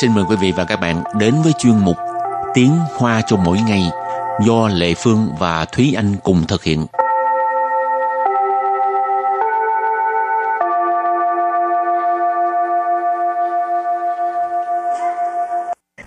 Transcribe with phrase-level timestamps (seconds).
[0.00, 1.96] xin mời quý vị và các bạn đến với chuyên mục
[2.54, 3.82] Tiếng Hoa cho mỗi ngày
[4.46, 6.86] do Lệ Phương và Thúy Anh cùng thực hiện.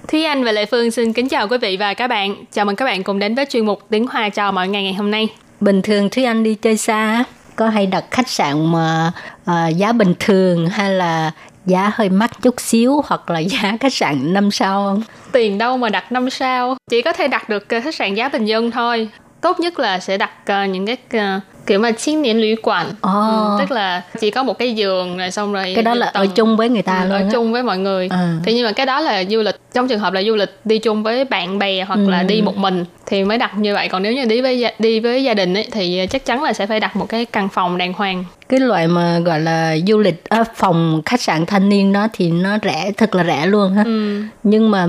[0.08, 2.36] Thúy Anh và Lệ Phương xin kính chào quý vị và các bạn.
[2.52, 4.94] Chào mừng các bạn cùng đến với chuyên mục Tiếng Hoa cho mọi ngày ngày
[4.94, 5.28] hôm nay.
[5.60, 7.24] Bình thường Thúy Anh đi chơi xa
[7.56, 9.11] có hay đặt khách sạn mà
[9.52, 11.32] uh, giá bình thường hay là
[11.68, 15.04] giá hơi mắc chút xíu hoặc là giá khách sạn năm sao không?
[15.32, 18.30] Tiền đâu mà đặt năm sao, chỉ có thể đặt được ờ, khách sạn giá
[18.30, 19.10] bình dân thôi.
[19.42, 22.88] Tốt nhất là sẽ đặt ờ, những cái ờ, kiểu mà chiếc niệm lũy quản
[22.89, 22.96] oh.
[23.04, 26.24] ừ, tức là chỉ có một cái giường rồi xong rồi cái đó là tầng,
[26.24, 28.36] ở chung với người ta ừ, luôn ở chung với mọi người à.
[28.46, 30.78] thì nhưng mà cái đó là du lịch trong trường hợp là du lịch đi
[30.78, 32.09] chung với bạn bè hoặc ừ.
[32.09, 32.44] là đi ừ.
[32.44, 35.34] một mình thì mới đặt như vậy còn nếu như đi với đi với gia
[35.34, 38.23] đình ấy, thì chắc chắn là sẽ phải đặt một cái căn phòng đàng hoàng
[38.50, 42.31] cái loại mà gọi là du lịch à, phòng khách sạn thanh niên đó thì
[42.31, 44.22] nó rẻ thật là rẻ luôn ha ừ.
[44.44, 44.88] nhưng mà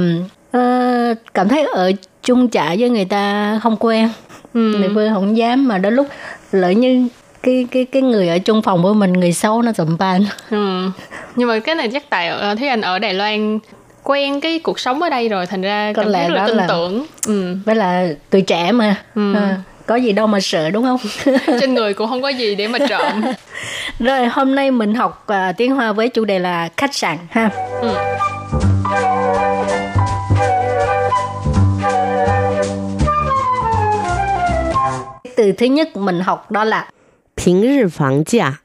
[0.56, 1.92] uh, cảm thấy ở
[2.22, 4.08] chung trại với người ta không quen
[4.54, 4.60] ừ.
[4.60, 6.06] người phương không dám mà đến lúc
[6.52, 7.08] lỡ như
[7.42, 10.90] cái cái cái người ở chung phòng với mình người xấu nó tụm ban ừ.
[11.36, 13.58] nhưng mà cái này chắc tại ờ, thấy anh ở Đài Loan
[14.02, 16.46] quen cái cuộc sống ở đây rồi thành ra có cảm lẽ thấy đó là
[16.46, 17.56] tin tưởng ừ.
[17.64, 19.34] với là tuổi trẻ mà ừ.
[19.34, 19.56] à,
[19.87, 20.99] có gì đâu mà sợ đúng không
[21.61, 23.21] trên người cũng không có gì để mà trộm
[23.99, 27.49] rồi hôm nay mình học uh, tiếng hoa với chủ đề là khách sạn ha
[27.81, 27.95] ừ.
[35.35, 36.87] từ thứ nhất mình học đó là
[37.35, 38.59] 平日房价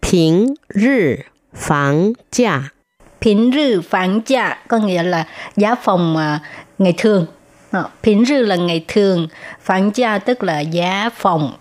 [0.00, 2.72] 平日房价
[3.20, 6.40] 平日房价 có nghĩa là giá phòng uh,
[6.78, 7.26] ngày thường.
[7.70, 9.28] Ờ, bình rư là ngày thường,
[9.60, 11.52] phòng giá tức là giá phòng.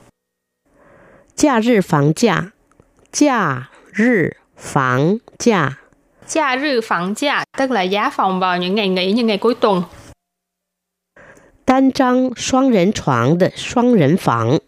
[1.35, 2.51] 假日房价
[3.11, 5.77] 假日房价
[6.27, 9.83] 假日房价 tức là giá phòng vào những ngày nghỉ như ngày cuối tuần.
[11.65, 14.59] 单张双人床的双人房，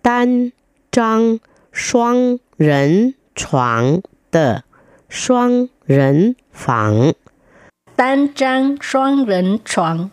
[0.00, 0.52] 单
[0.90, 1.38] 张
[1.72, 4.00] 双人床
[4.30, 4.64] 的
[5.10, 7.12] 双人房，
[7.94, 10.10] 单张双人床的双人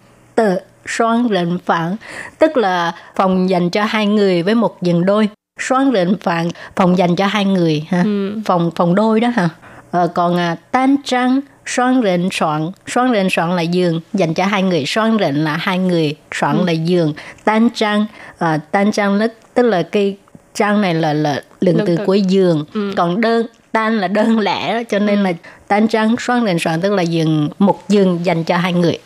[1.67, 1.97] 房
[2.39, 5.29] tức là phòng dành cho hai người với một giường đôi.
[5.61, 8.03] Xoan rịnh phạn phòng dành cho hai người ha.
[8.05, 8.41] Ừ.
[8.45, 9.49] Phòng phòng đôi đó hả?
[9.91, 14.45] Ờ, còn à, tan trăng xoan rịnh soạn xoan rịnh soạn là giường dành cho
[14.45, 16.65] hai người xoan rịnh là hai người soạn ừ.
[16.65, 17.13] là giường
[17.45, 18.07] tan trang
[18.39, 20.17] à, tan trang tức, tức là cái
[20.55, 22.93] trang này là là lượng từ của giường ừ.
[22.97, 25.23] còn đơn tan là đơn lẻ cho nên ừ.
[25.23, 25.33] là
[25.69, 28.99] tan trang xoan rịnh soạn tức là giường một giường dành cho hai người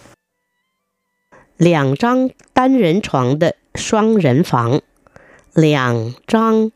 [1.57, 4.81] 两张单人床的双人房，
[5.53, 6.71] 两张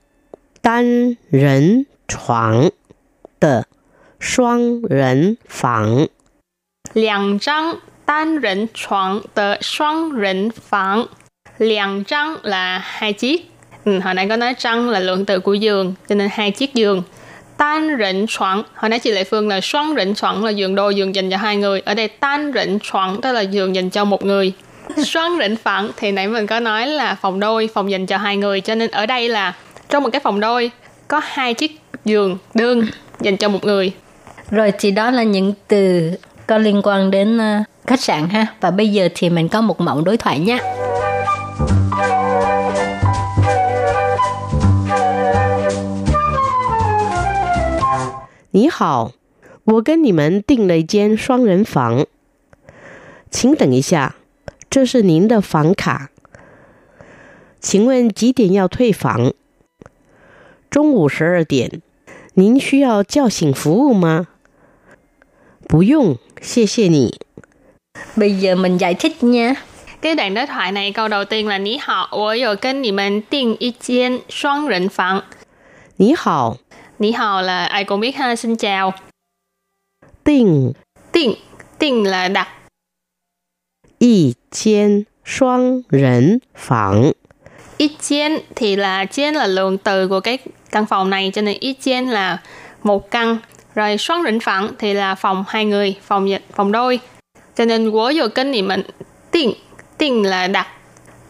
[0.62, 2.72] 单人床
[3.40, 3.66] 的
[4.20, 6.10] 双人房，
[6.94, 11.08] 两张单人床的双人房，
[11.58, 13.50] 两张 là hai chiếc.
[13.86, 16.74] Ừ, hồi nãy có nói trăng là lượng từ của giường, cho nên hai chiếc
[16.74, 17.04] giường.
[17.58, 20.96] Tan rịnh choạng, hồi nãy chị Lệ Phương là xoắn rịnh choạng là giường đôi,
[20.96, 21.80] giường dành cho hai người.
[21.80, 24.54] Ở đây tan rịnh choạng tức là giường dành cho một người.
[24.97, 28.37] 双 rỉnh phận thì nãy mình có nói là phòng đôi, phòng dành cho hai
[28.37, 29.55] người cho nên ở đây là
[29.89, 30.71] trong một cái phòng đôi
[31.09, 32.87] có hai chiếc giường đơn
[33.21, 33.93] dành cho một người.
[34.51, 36.11] Rồi thì đó là những từ
[36.47, 39.81] có liên quan đến ờ, khách sạn ha và bây giờ thì mình có một
[39.81, 40.59] mẫu đối thoại nhé.
[48.53, 49.09] Nǐ hǎo,
[49.67, 50.13] wǒ gén nǐ
[50.49, 52.05] dìng le jián shuāng rén fǎng.
[53.31, 54.11] Qǐng dèng yī xià,
[54.70, 56.10] 这是您的房卡。
[57.60, 59.34] 请问几点要退房？
[60.70, 61.82] 中午十二点。
[62.36, 64.28] 您需要叫醒服务吗？
[65.68, 67.20] 不用，谢谢你。
[68.16, 69.56] Bây giờ mình giải thích nha.
[70.02, 75.24] Cái đoạn đối thoại này câu đầu tiên là Ní hào, 我有跟你们订一间双人房。
[75.98, 76.58] 你好，
[76.98, 78.94] 你好 là ai cũng biết ha, xin chào.
[80.24, 80.74] 订
[81.12, 81.38] 订
[81.78, 82.48] 订 là đặt.
[84.00, 87.14] 一间双人房。
[87.78, 90.38] 一间 thì là 间 là lượng từ của cái
[90.72, 92.42] căn phòng này cho nên ít chen là
[92.84, 93.38] một căn
[93.76, 97.00] rồi xoắn rỉnh phẳng thì là phòng hai người phòng phòng đôi
[97.56, 98.82] cho nên của yo kênh thì mình
[99.32, 99.54] tiền
[99.98, 100.68] tiền là đặt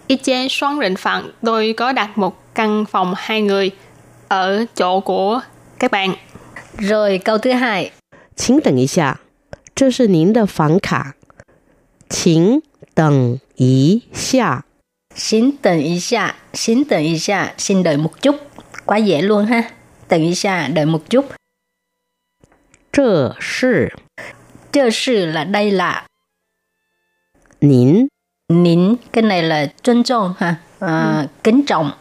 [0.08, 3.72] ít chen xoắn rỉnh phẳng tôi có đặt một căn phòng hai người
[4.28, 5.42] ở chỗ của
[5.80, 6.16] các bạn
[6.78, 7.92] rồi câu thứ hai
[8.36, 9.20] 请等一下，
[9.76, 11.16] 这是您的房卡。
[12.10, 12.62] 请
[12.94, 14.66] 等一下，
[15.16, 18.36] 请等一下，请等一下，xin đợi một chút
[18.86, 19.64] quá dễ luôn ha.
[20.08, 21.26] 等一下, đợi một chút.
[22.92, 23.98] 这是
[24.72, 26.06] 这是 là đây là
[27.60, 28.08] 您
[28.50, 31.92] nín cái này là tôn trọng ha à, kính trọng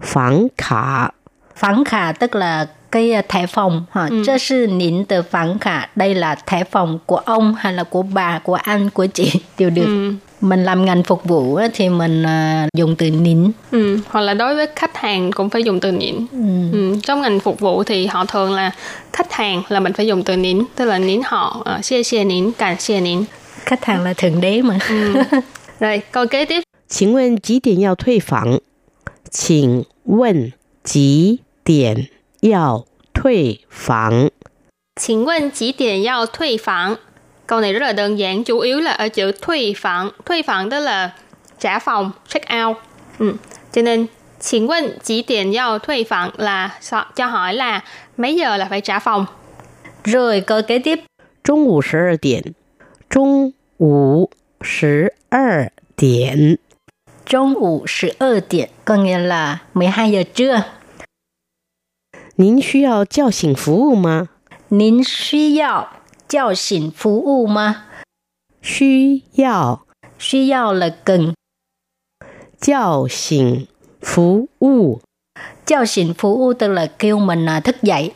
[0.00, 1.12] 房卡
[1.54, 4.22] phán khả tức là cái à, thẻ phòng ha Ừ.
[4.26, 4.38] ừ.
[4.38, 8.38] sư nín từ phán khả đây là thẻ phòng của ông hay là của bà
[8.38, 10.12] của anh của chị đều được Ừ.
[10.40, 13.98] mình làm ngành phục vụ á, thì mình à, dùng từ nín Ừ.
[14.08, 16.38] hoặc là đối với khách hàng cũng phải dùng từ nín ừ.
[16.72, 16.96] ừ.
[17.02, 18.70] trong ngành phục vụ thì họ thường là
[19.12, 22.24] khách hàng là mình phải dùng từ nín tức là nín họ uh, xie xie
[22.24, 23.24] nín cảm xie nín
[23.66, 25.14] khách hàng là thượng đế mà ừ.
[25.80, 28.60] rồi câu kế tiếp 请问几点要退房？
[29.30, 30.52] 请问
[30.84, 32.08] 几点
[32.40, 34.30] 要退房？
[35.00, 36.96] 请问几点要退房?
[37.46, 40.10] Câu này rất là đơn giản, chủ yếu là ở chữ thuê phòng.
[40.24, 41.10] Thuê phòng tức là
[41.58, 42.76] trả phòng, check out.
[43.18, 43.34] Ừ.
[43.72, 44.06] Cho nên,
[44.40, 47.84] 请问几点要退房 là so- cho hỏi là
[48.16, 49.26] mấy giờ là phải trả phòng.
[50.04, 51.00] rồi câu kế tiếp
[51.42, 52.54] 中午十二点。
[53.08, 54.30] 中午
[54.60, 56.58] 十二点。
[57.26, 60.62] trung ủ 12 điểm có nghĩa là 12 giờ trưa
[62.38, 64.28] 您需要叫醒服务吗？
[64.70, 65.88] Nín 需要
[66.28, 67.84] 叫醒服务吗？
[68.62, 69.80] 需要
[70.18, 71.34] 需要 là cần
[72.60, 73.66] 叫醒
[74.02, 75.00] 服务。
[75.66, 78.12] 叫醒服务 tức là kêu mình à, thức dậy.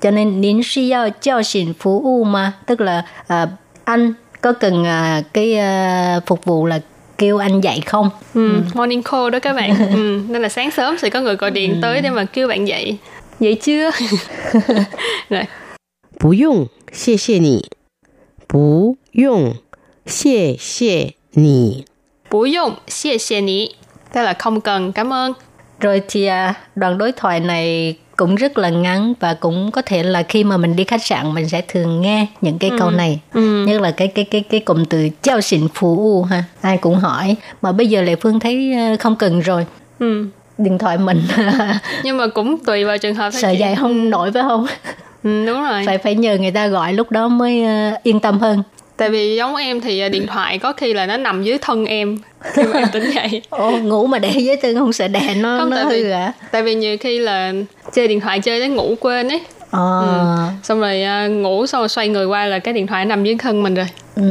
[0.00, 2.54] Cho nên nín 需要叫醒服务吗?
[2.66, 3.48] Tức là à,
[3.84, 6.80] anh có cần à, cái à, phục vụ là
[7.18, 8.10] kêu anh dậy không?
[8.34, 8.60] Ừ.
[8.74, 9.74] Morning call đó các bạn.
[9.92, 10.22] ừ.
[10.28, 12.98] Nên là sáng sớm sẽ có người gọi điện tới để mà kêu bạn dậy.
[13.40, 13.90] Dậy chưa?
[15.30, 15.46] Rồi.
[16.18, 17.70] 不用，谢谢你。
[18.46, 19.54] 不用，
[20.06, 21.84] 谢谢你。
[22.30, 23.68] Bú dụng, xie xie ní.
[24.12, 25.32] Tức là không cần, cảm ơn.
[25.80, 30.02] Rồi thì à, đoạn đối thoại này cũng rất là ngắn và cũng có thể
[30.02, 33.20] là khi mà mình đi khách sạn mình sẽ thường nghe những cái câu này.
[33.34, 33.64] Ừ.
[33.66, 36.94] nhất là cái cái cái cái cụm từ trao xịn phú u ha ai cũng
[36.94, 39.66] hỏi mà bây giờ lệ phương thấy ờ, không cần rồi
[39.98, 40.26] Ừ.
[40.57, 41.21] điện thoại mình
[42.03, 44.65] Nhưng mà cũng tùy vào trường hợp sợ dạy không nổi phải không
[45.23, 45.83] Ừ, đúng rồi.
[45.85, 48.63] phải phải nhờ người ta gọi lúc đó mới ờ, yên tâm hơn
[48.97, 51.85] Tại vì giống em thì à, điện thoại có khi là nó nằm dưới thân
[51.85, 52.17] em
[52.53, 53.41] khi mà em tỉnh dậy.
[53.49, 56.11] Ồ, ngủ mà để dưới chân không sợ đè nó Không, nó tại hư vì-
[56.11, 57.53] à Tại vì nhiều khi là
[57.93, 59.41] chơi điện thoại chơi đến ngủ quên ấy.
[59.71, 63.23] Ờ Xong rồi à, ngủ xong rồi xoay người qua là cái điện thoại nằm
[63.23, 63.85] dưới thân mình rồi.
[64.15, 64.23] ừ.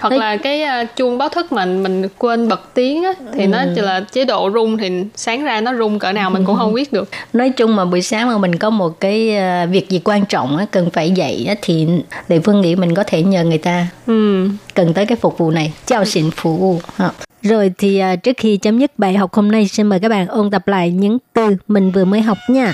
[0.00, 3.46] Hoặc Thế- là cái à, chuông báo thức mà mình quên bật tiếng á thì
[3.46, 6.56] nó chỉ là chế độ rung thì sáng ra nó rung cỡ nào mình cũng
[6.56, 7.08] không biết được.
[7.32, 9.36] nói chung mà buổi sáng mà mình có một cái
[9.70, 11.86] việc gì quan trọng á, cần phải dậy á, thì
[12.28, 14.48] lệ phương nghĩ mình có thể nhờ người ta Ừ.
[14.74, 17.10] cần tới cái phục vụ này chào xin phục vụ ha.
[17.42, 20.26] rồi thì à, trước khi chấm dứt bài học hôm nay xin mời các bạn
[20.26, 22.72] ôn tập lại những từ mình vừa mới học nha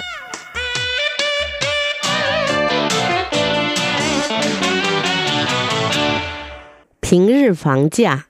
[7.08, 8.26] 平日房价，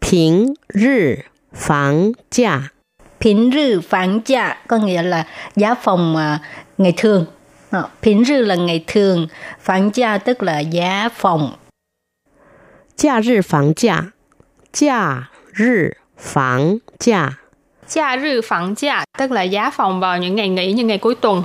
[0.00, 2.70] 平日房价，
[3.18, 6.40] Phính rư phán giá có nghĩa là giá phòng à,
[6.78, 7.26] ngày thường.
[7.70, 9.26] Ờ, Phính rư là ngày thường,
[9.60, 11.56] phán giá tức là giá phòng.
[12.96, 14.12] 假日房价，
[14.72, 17.38] 假日房价，
[17.88, 21.14] Cha rư phẳng giá tức là giá phòng vào những ngày nghỉ như ngày cuối
[21.14, 21.44] tuần.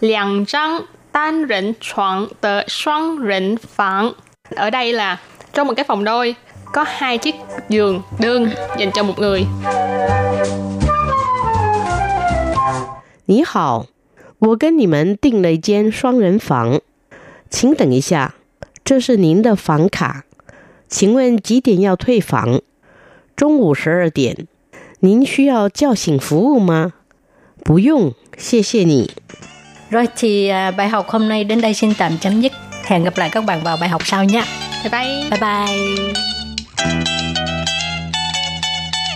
[0.00, 4.12] Liang trang tan rỉnh choạng tờ xoan rỉnh phẳng.
[4.50, 5.20] Ở đây là
[5.52, 6.34] trong một cái phòng đôi
[6.72, 7.34] có hai chiếc
[7.68, 9.46] giường đơn dành cho một người.
[13.26, 13.86] 你好，
[14.38, 16.80] 我跟你们订了一间双人房，
[17.50, 18.34] 请等一下，
[18.84, 20.24] 这是您的房卡，
[20.88, 22.60] 请问几点要退房？
[23.34, 24.46] 中午十二点。
[25.00, 26.92] 您需要叫醒服务吗？
[27.64, 29.10] 不用，谢谢你。
[29.91, 32.51] Rồi thì à, bài học hôm nay đến đây xin tạm chấm dứt.
[32.85, 34.43] Hẹn gặp lại các bạn vào bài học sau nha.
[34.83, 35.29] Bye bye.
[35.29, 36.40] Bye bye.